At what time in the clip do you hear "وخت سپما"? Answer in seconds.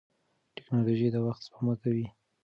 1.25-1.73